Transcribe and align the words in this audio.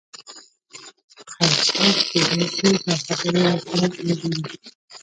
خیر، 1.33 1.55
څوک 1.67 1.97
چې 2.09 2.17
زوړ 2.27 2.41
شي 2.55 2.67
دا 2.85 2.95
خبرې 3.19 3.39
ورسره 3.43 3.87
تړلې 3.93 4.15
دي. 4.21 4.53